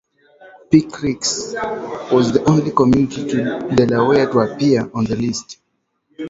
Pike 0.71 0.89
Creek 0.91 1.21
was 2.11 2.31
the 2.31 2.43
only 2.49 2.71
community 2.71 3.21
in 3.39 3.75
Delaware 3.75 4.25
to 4.31 4.39
appear 4.39 4.89
on 4.95 5.03
the 5.05 5.15
list. 5.15 5.59